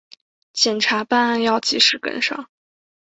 [0.51, 2.49] 检察办案要及时跟上